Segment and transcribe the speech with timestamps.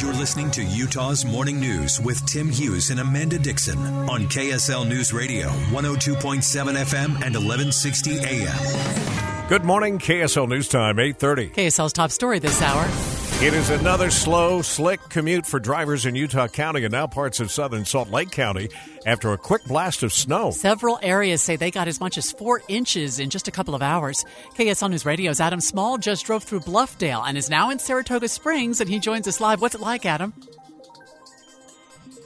[0.00, 3.76] You're listening to Utah's Morning News with Tim Hughes and Amanda Dixon
[4.08, 9.48] on KSL News Radio, 102.7 FM and 1160 AM.
[9.48, 11.50] Good morning, KSL News Time, 830.
[11.50, 13.19] KSL's top story this hour.
[13.42, 17.50] It is another slow, slick commute for drivers in Utah County and now parts of
[17.50, 18.68] southern Salt Lake County
[19.06, 20.50] after a quick blast of snow.
[20.50, 23.80] Several areas say they got as much as four inches in just a couple of
[23.80, 24.26] hours.
[24.56, 28.78] KSL News Radio's Adam Small just drove through Bluffdale and is now in Saratoga Springs,
[28.78, 29.62] and he joins us live.
[29.62, 30.34] What's it like, Adam?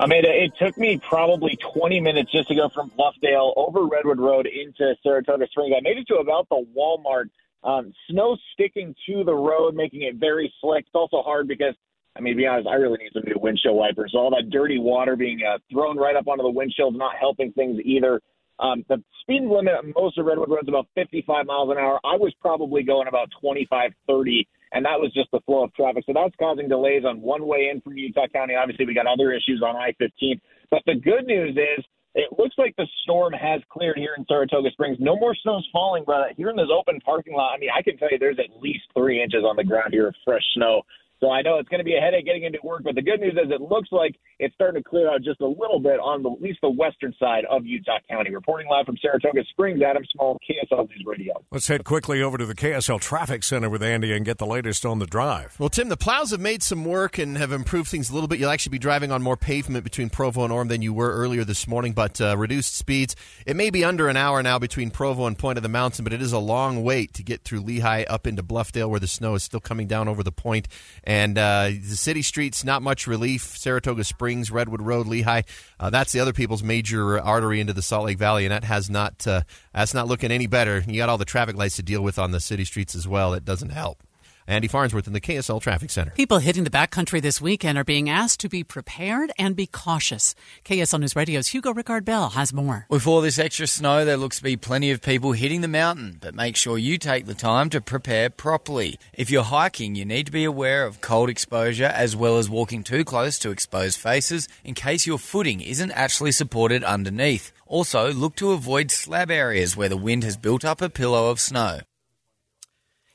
[0.00, 4.46] Amanda, it took me probably 20 minutes just to go from Bluffdale over Redwood Road
[4.46, 5.74] into Saratoga Springs.
[5.76, 7.28] I made it to about the Walmart
[7.64, 10.84] um, snow sticking to the road, making it very slick.
[10.86, 11.74] It's also hard because,
[12.16, 14.10] I mean, to be honest, I really need some new windshield wipers.
[14.12, 17.52] So all that dirty water being uh, thrown right up onto the windshield not helping
[17.52, 18.20] things either.
[18.58, 21.98] Um, the speed limit on most of Redwood Road is about 55 miles an hour.
[22.04, 26.04] I was probably going about 25, 30, and that was just the flow of traffic.
[26.06, 28.54] So that's causing delays on one way in from Utah County.
[28.54, 30.40] Obviously, we got other issues on I 15.
[30.70, 34.70] But the good news is it looks like the storm has cleared here in Saratoga
[34.72, 34.98] Springs.
[35.00, 37.96] No more snow's falling, but here in this open parking lot, I mean, I can
[37.96, 40.82] tell you there's at least three inches on the ground here of fresh snow.
[41.22, 43.20] So I know it's going to be a headache getting into work, but the good
[43.20, 46.24] news is it looks like it's starting to clear out just a little bit on
[46.24, 48.34] the, at least the western side of Utah County.
[48.34, 51.34] Reporting live from Saratoga Springs, Adam Small, KSL News Radio.
[51.52, 54.84] Let's head quickly over to the KSL Traffic Center with Andy and get the latest
[54.84, 55.54] on the drive.
[55.60, 58.40] Well, Tim, the plows have made some work and have improved things a little bit.
[58.40, 61.44] You'll actually be driving on more pavement between Provo and Orem than you were earlier
[61.44, 63.14] this morning, but uh, reduced speeds.
[63.46, 66.12] It may be under an hour now between Provo and Point of the Mountain, but
[66.12, 69.36] it is a long wait to get through Lehi up into Bluffdale where the snow
[69.36, 70.66] is still coming down over the point.
[71.04, 73.56] And uh, the city streets, not much relief.
[73.56, 75.44] Saratoga Springs, Redwood Road, Lehi.
[75.78, 78.88] Uh, that's the other people's major artery into the Salt Lake Valley, and that has
[78.88, 79.42] not uh,
[79.74, 80.84] that's not looking any better.
[80.86, 83.34] You got all the traffic lights to deal with on the city streets as well.
[83.34, 84.02] It doesn't help.
[84.46, 86.10] Andy Farnsworth in the KSL Traffic Center.
[86.10, 90.34] People hitting the backcountry this weekend are being asked to be prepared and be cautious.
[90.64, 92.86] KSL News Radio's Hugo Ricard Bell has more.
[92.88, 96.18] With all this extra snow, there looks to be plenty of people hitting the mountain,
[96.20, 98.98] but make sure you take the time to prepare properly.
[99.12, 102.82] If you're hiking, you need to be aware of cold exposure as well as walking
[102.82, 107.52] too close to exposed faces in case your footing isn't actually supported underneath.
[107.66, 111.40] Also, look to avoid slab areas where the wind has built up a pillow of
[111.40, 111.80] snow.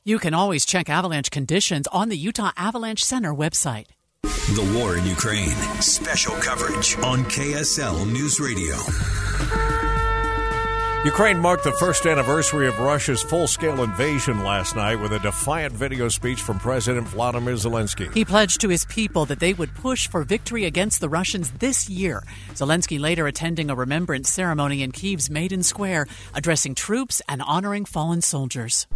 [0.08, 3.88] You can always check avalanche conditions on the Utah Avalanche Center website.
[4.24, 5.50] The war in Ukraine.
[5.82, 8.78] Special coverage on KSL News Radio.
[11.04, 15.74] Ukraine marked the first anniversary of Russia's full scale invasion last night with a defiant
[15.74, 18.10] video speech from President Vladimir Zelensky.
[18.14, 21.90] He pledged to his people that they would push for victory against the Russians this
[21.90, 22.24] year.
[22.52, 28.22] Zelensky later attending a remembrance ceremony in Kiev's Maidan Square, addressing troops and honoring fallen
[28.22, 28.88] soldiers.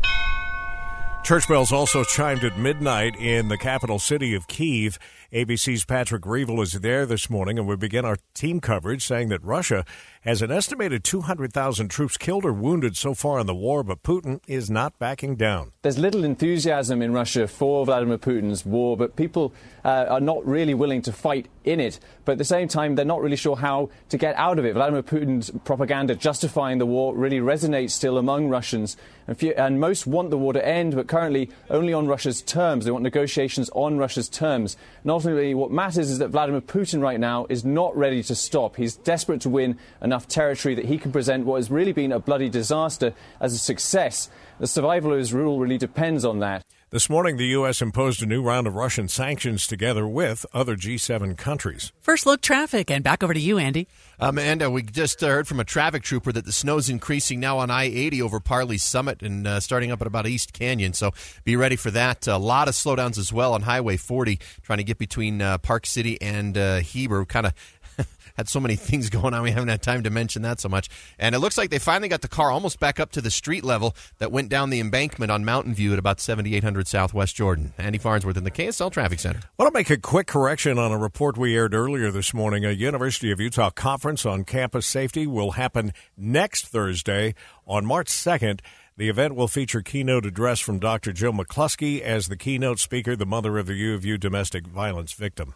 [1.24, 4.98] Church bells also chimed at midnight in the capital city of Kiev.
[5.32, 9.42] ABC's Patrick Reevell is there this morning, and we begin our team coverage saying that
[9.42, 9.86] Russia
[10.24, 14.42] has an estimated 200,000 troops killed or wounded so far in the war, but Putin
[14.46, 15.72] is not backing down.
[15.84, 19.54] There's little enthusiasm in Russia for Vladimir Putin's war, but people
[19.86, 22.00] uh, are not really willing to fight in it.
[22.26, 24.74] But at the same time, they're not really sure how to get out of it.
[24.74, 28.98] Vladimir Putin's propaganda justifying the war really resonates still among Russians.
[29.28, 32.86] And, few, and most want the war to end, but currently only on Russia's terms.
[32.86, 34.78] They want negotiations on Russia's terms.
[35.04, 38.76] And ultimately, what matters is that Vladimir Putin right now is not ready to stop.
[38.76, 42.18] He's desperate to win enough territory that he can present what has really been a
[42.18, 44.32] bloody disaster as a success.
[44.60, 46.66] The survival of his rule really depends on that.
[46.94, 47.82] This morning, the U.S.
[47.82, 51.94] imposed a new round of Russian sanctions together with other G7 countries.
[52.02, 53.88] First look traffic, and back over to you, Andy.
[54.20, 57.72] Amanda, we just uh, heard from a traffic trooper that the snow's increasing now on
[57.72, 60.92] I 80 over Parley Summit and uh, starting up at about East Canyon.
[60.92, 61.12] So
[61.46, 62.28] be ready for that.
[62.28, 65.86] A lot of slowdowns as well on Highway 40, trying to get between uh, Park
[65.86, 67.24] City and uh, Heber.
[67.24, 67.54] Kind of
[68.36, 69.44] had so many things going on.
[69.44, 70.90] We haven't had time to mention that so much.
[71.20, 73.64] And it looks like they finally got the car almost back up to the street
[73.64, 77.74] level that went down the embankment on Mountain View at about 7800 South West Jordan.
[77.78, 79.40] Andy Farnsworth in the KSL Traffic Center.
[79.40, 82.66] I want to make a quick correction on a report we aired earlier this morning.
[82.66, 87.36] A University of Utah conference on campus safety will happen next Thursday
[87.68, 88.60] on March 2nd.
[88.98, 91.14] The event will feature keynote address from Dr.
[91.14, 95.14] Jill McCluskey as the keynote speaker, the mother of the U of U domestic violence
[95.14, 95.54] victim.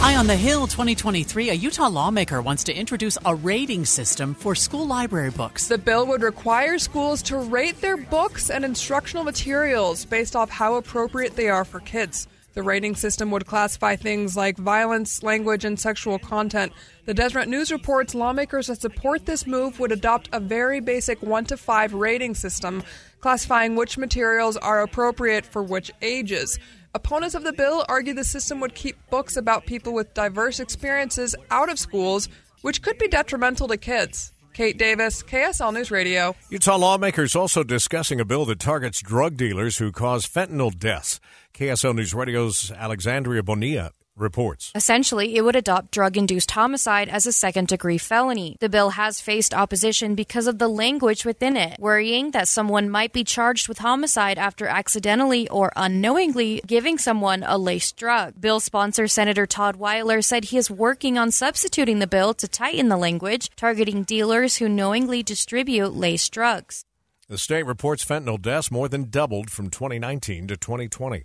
[0.00, 4.54] Eye on the Hill 2023, a Utah lawmaker wants to introduce a rating system for
[4.54, 5.66] school library books.
[5.66, 10.76] The bill would require schools to rate their books and instructional materials based off how
[10.76, 12.28] appropriate they are for kids.
[12.54, 16.72] The rating system would classify things like violence, language, and sexual content.
[17.04, 21.44] The Deseret News reports lawmakers that support this move would adopt a very basic 1
[21.46, 22.84] to 5 rating system,
[23.20, 26.58] classifying which materials are appropriate for which ages.
[26.94, 31.34] Opponents of the bill argue the system would keep books about people with diverse experiences
[31.50, 32.28] out of schools,
[32.62, 34.32] which could be detrimental to kids.
[34.54, 36.34] Kate Davis, KSL News Radio.
[36.50, 41.20] Utah lawmakers also discussing a bill that targets drug dealers who cause fentanyl deaths.
[41.54, 44.72] KSL News Radio's Alexandria Bonilla reports.
[44.74, 48.56] Essentially, it would adopt drug induced homicide as a second degree felony.
[48.60, 53.12] The bill has faced opposition because of the language within it, worrying that someone might
[53.12, 58.40] be charged with homicide after accidentally or unknowingly giving someone a laced drug.
[58.40, 62.88] Bill sponsor Senator Todd Weiler said he is working on substituting the bill to tighten
[62.88, 66.84] the language, targeting dealers who knowingly distribute laced drugs.
[67.28, 71.24] The state reports fentanyl deaths more than doubled from 2019 to 2020